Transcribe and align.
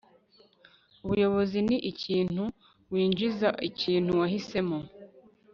ubuyobozi 1.03 1.57
ni 1.67 1.77
ikintu 1.91 2.43
winjiza, 2.91 3.47
ikintu 3.69 4.11
wahisemo 4.21 4.77